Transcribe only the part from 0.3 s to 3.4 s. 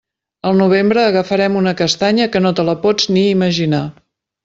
Al novembre agafarem una castanya que no te la pots ni